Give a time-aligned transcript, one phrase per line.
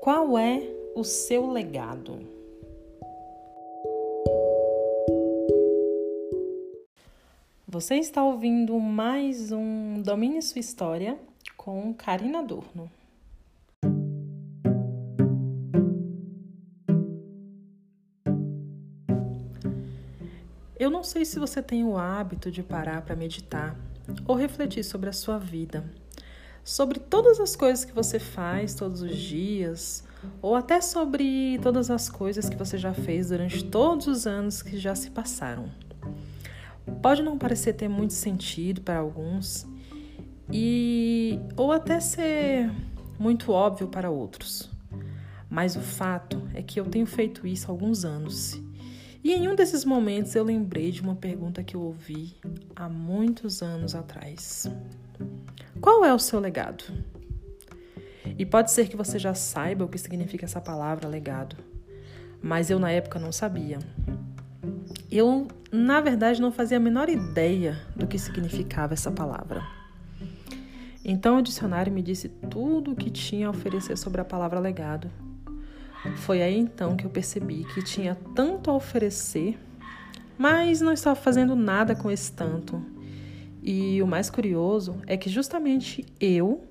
[0.00, 0.62] Qual é
[0.94, 2.18] o seu legado?
[7.68, 11.18] Você está ouvindo mais um Domine Sua História
[11.54, 12.90] com Karina Adorno.
[20.78, 23.76] Eu não sei se você tem o hábito de parar para meditar
[24.26, 25.84] ou refletir sobre a sua vida,
[26.64, 30.04] sobre todas as coisas que você faz todos os dias,
[30.42, 34.78] ou até sobre todas as coisas que você já fez durante todos os anos que
[34.78, 35.70] já se passaram.
[37.02, 39.66] Pode não parecer ter muito sentido para alguns
[40.52, 42.70] e ou até ser
[43.18, 44.70] muito óbvio para outros.
[45.48, 48.60] Mas o fato é que eu tenho feito isso há alguns anos
[49.22, 52.34] e em um desses momentos eu lembrei de uma pergunta que eu ouvi
[52.74, 54.66] há muitos anos atrás:
[55.80, 56.84] Qual é o seu legado?
[58.38, 61.56] E pode ser que você já saiba o que significa essa palavra legado,
[62.42, 63.78] mas eu na época não sabia.
[65.10, 69.62] Eu, na verdade, não fazia a menor ideia do que significava essa palavra.
[71.04, 75.10] Então o dicionário me disse tudo o que tinha a oferecer sobre a palavra legado
[76.16, 79.58] foi aí então que eu percebi que tinha tanto a oferecer,
[80.38, 82.82] mas não estava fazendo nada com esse tanto.
[83.62, 86.64] E o mais curioso é que justamente eu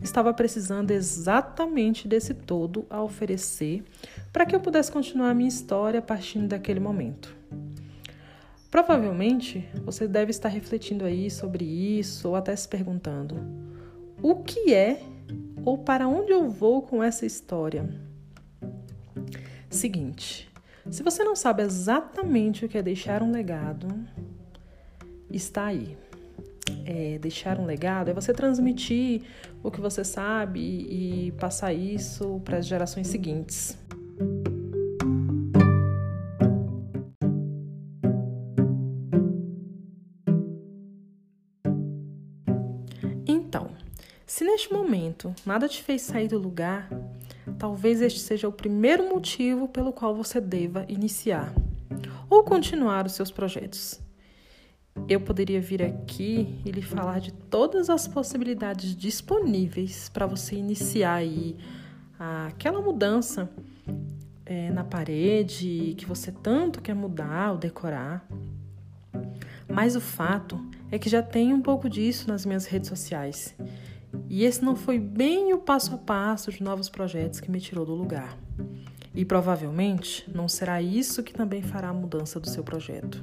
[0.00, 3.82] estava precisando exatamente desse todo a oferecer
[4.32, 7.34] para que eu pudesse continuar a minha história a partir daquele momento.
[8.70, 13.36] Provavelmente você deve estar refletindo aí sobre isso ou até se perguntando:
[14.22, 15.00] o que é
[15.64, 17.88] ou para onde eu vou com essa história?
[19.70, 20.50] Seguinte,
[20.90, 23.88] se você não sabe exatamente o que é deixar um legado,
[25.30, 25.96] está aí.
[26.84, 29.22] É, deixar um legado é você transmitir
[29.62, 33.76] o que você sabe e, e passar isso para as gerações seguintes.
[43.26, 43.70] Então,
[44.24, 46.88] se neste momento nada te fez sair do lugar,
[47.58, 51.52] talvez este seja o primeiro motivo pelo qual você deva iniciar
[52.28, 54.05] ou continuar os seus projetos.
[55.08, 61.14] Eu poderia vir aqui e lhe falar de todas as possibilidades disponíveis para você iniciar
[61.14, 61.56] aí
[62.18, 63.50] aquela mudança
[64.44, 68.26] é, na parede que você tanto quer mudar ou decorar.
[69.68, 70.58] Mas o fato
[70.90, 73.54] é que já tem um pouco disso nas minhas redes sociais
[74.28, 77.84] e esse não foi bem o passo a passo de novos projetos que me tirou
[77.84, 78.36] do lugar.
[79.14, 83.22] E provavelmente não será isso que também fará a mudança do seu projeto.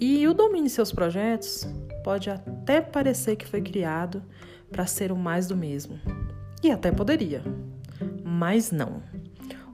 [0.00, 1.68] E o domine seus projetos
[2.02, 4.22] pode até parecer que foi criado
[4.72, 6.00] para ser o mais do mesmo.
[6.62, 7.42] E até poderia.
[8.24, 9.02] Mas não.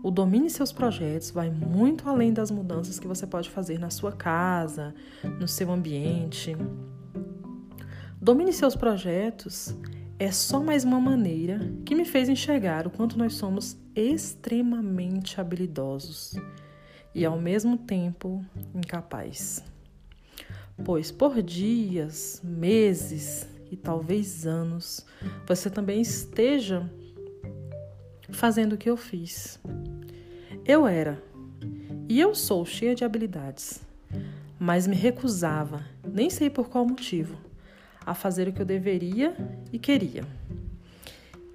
[0.03, 4.11] O domine seus projetos vai muito além das mudanças que você pode fazer na sua
[4.11, 4.93] casa,
[5.39, 6.57] no seu ambiente.
[8.21, 9.79] Domine seus projetos
[10.19, 16.35] é só mais uma maneira que me fez enxergar o quanto nós somos extremamente habilidosos
[17.15, 18.45] e ao mesmo tempo
[18.75, 19.76] incapazes.
[20.85, 25.05] Pois por dias, meses e talvez anos
[25.47, 26.89] você também esteja
[28.31, 29.59] fazendo o que eu fiz.
[30.65, 31.23] Eu era
[32.09, 33.81] e eu sou cheia de habilidades,
[34.59, 37.37] mas me recusava, nem sei por qual motivo
[38.05, 39.37] a fazer o que eu deveria
[39.73, 40.25] e queria.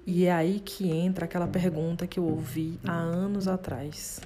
[0.06, 4.20] E é aí que entra aquela pergunta que eu ouvi há anos atrás: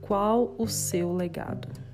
[0.00, 1.85] qual o seu legado?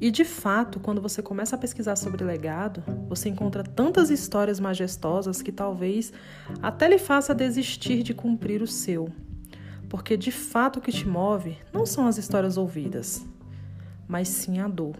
[0.00, 5.42] E de fato, quando você começa a pesquisar sobre legado, você encontra tantas histórias majestosas
[5.42, 6.10] que talvez
[6.62, 9.10] até lhe faça desistir de cumprir o seu.
[9.90, 13.26] Porque de fato o que te move não são as histórias ouvidas,
[14.08, 14.96] mas sim a dor.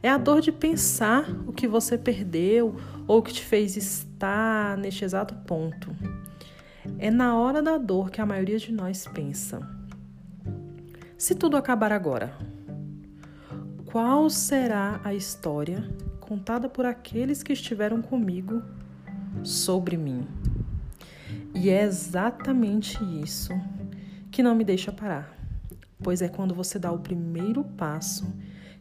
[0.00, 2.76] É a dor de pensar o que você perdeu
[3.08, 5.90] ou o que te fez estar neste exato ponto.
[6.98, 9.60] É na hora da dor que a maioria de nós pensa.
[11.16, 12.32] Se tudo acabar agora,
[13.90, 15.82] qual será a história
[16.20, 18.62] contada por aqueles que estiveram comigo
[19.42, 20.28] sobre mim?
[21.54, 23.50] E é exatamente isso
[24.30, 25.34] que não me deixa parar,
[26.02, 28.30] pois é quando você dá o primeiro passo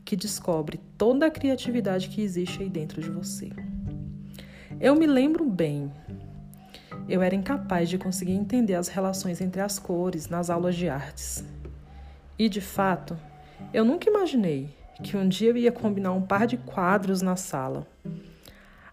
[0.04, 3.50] que descobre toda a criatividade que existe aí dentro de você.
[4.78, 5.90] Eu me lembro bem,
[7.08, 11.46] eu era incapaz de conseguir entender as relações entre as cores nas aulas de artes.
[12.38, 13.18] E de fato,
[13.74, 17.88] eu nunca imaginei que um dia eu ia combinar um par de quadros na sala.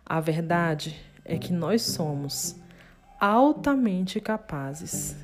[0.05, 2.57] A verdade é que nós somos
[3.19, 5.17] altamente capazes.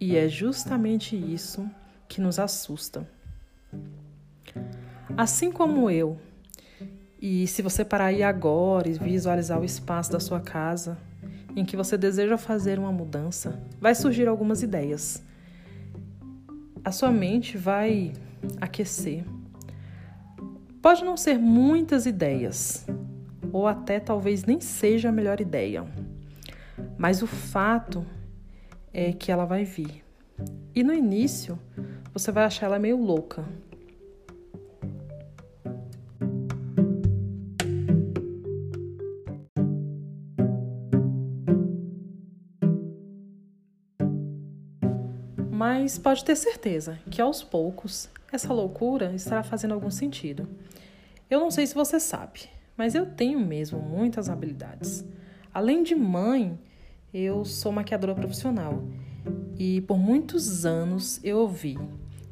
[0.00, 1.68] E é justamente isso
[2.08, 3.08] que nos assusta.
[5.16, 6.16] Assim como eu,
[7.20, 10.96] e se você parar aí agora e visualizar o espaço da sua casa
[11.56, 15.20] em que você deseja fazer uma mudança, vai surgir algumas ideias.
[16.84, 18.12] A sua mente vai
[18.60, 19.24] aquecer.
[20.80, 22.86] Pode não ser muitas ideias,
[23.52, 25.84] ou até talvez nem seja a melhor ideia,
[26.96, 28.06] mas o fato
[28.92, 30.04] é que ela vai vir.
[30.74, 31.58] E no início,
[32.12, 33.44] você vai achar ela meio louca.
[45.58, 50.48] Mas pode ter certeza que aos poucos essa loucura estará fazendo algum sentido.
[51.28, 52.42] Eu não sei se você sabe,
[52.76, 55.04] mas eu tenho mesmo muitas habilidades.
[55.52, 56.56] Além de mãe,
[57.12, 58.84] eu sou maquiadora profissional
[59.58, 61.76] e por muitos anos eu ouvi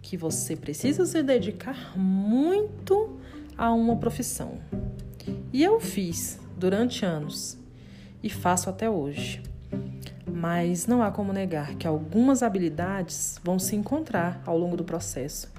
[0.00, 3.18] que você precisa se dedicar muito
[3.58, 4.60] a uma profissão.
[5.52, 7.58] E eu fiz durante anos
[8.22, 9.42] e faço até hoje.
[10.36, 15.50] Mas não há como negar que algumas habilidades vão se encontrar ao longo do processo.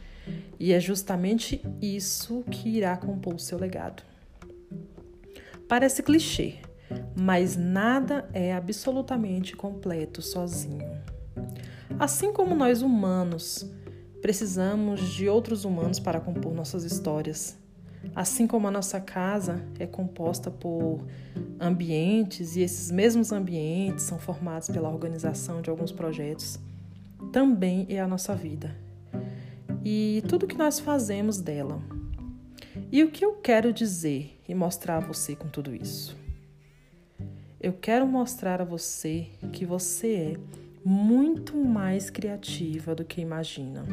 [0.59, 4.03] E é justamente isso que irá compor o seu legado.
[5.67, 6.57] Parece clichê,
[7.15, 11.01] mas nada é absolutamente completo sozinho.
[11.97, 13.67] Assim como nós humanos
[14.21, 17.57] precisamos de outros humanos para compor nossas histórias,
[18.15, 21.05] assim como a nossa casa é composta por
[21.59, 26.59] ambientes e esses mesmos ambientes são formados pela organização de alguns projetos,
[27.31, 28.75] também é a nossa vida.
[29.83, 31.81] E tudo que nós fazemos dela.
[32.91, 36.15] E o que eu quero dizer e mostrar a você com tudo isso?
[37.59, 40.37] Eu quero mostrar a você que você é
[40.85, 43.83] muito mais criativa do que imagina.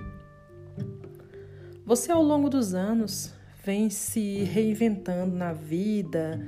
[1.84, 3.34] Você, ao longo dos anos,
[3.64, 6.40] vem se reinventando na vida,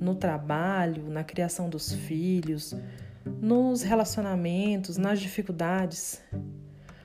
[0.00, 2.74] no trabalho, na criação dos filhos,
[3.24, 6.22] nos relacionamentos, nas dificuldades,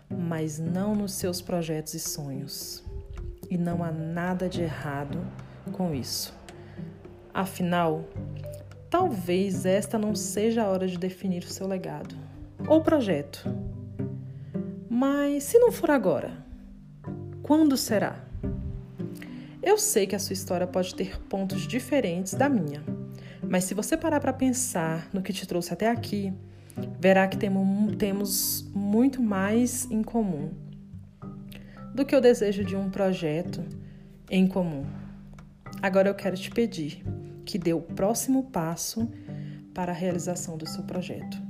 [0.09, 2.83] mas não nos seus projetos e sonhos.
[3.49, 5.19] E não há nada de errado
[5.71, 6.33] com isso.
[7.33, 8.05] Afinal,
[8.97, 12.15] Talvez esta não seja a hora de definir o seu legado
[12.65, 13.45] ou projeto.
[14.89, 16.31] Mas se não for agora,
[17.43, 18.24] quando será?
[19.65, 22.83] Eu sei que a sua história pode ter pontos diferentes da minha,
[23.41, 26.31] mas se você parar para pensar no que te trouxe até aqui,
[26.99, 30.51] verá que temos muito mais em comum
[31.95, 33.65] do que o desejo de um projeto
[34.29, 34.85] em comum.
[35.81, 37.03] Agora eu quero te pedir
[37.43, 39.09] que dê o próximo passo
[39.73, 41.41] para a realização do seu projeto.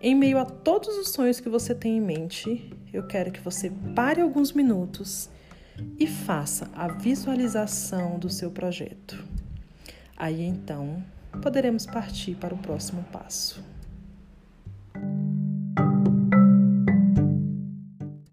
[0.00, 3.70] Em meio a todos os sonhos que você tem em mente, eu quero que você
[3.94, 5.30] pare alguns minutos
[5.98, 9.24] e faça a visualização do seu projeto.
[10.16, 11.02] Aí então,
[11.42, 13.73] poderemos partir para o próximo passo.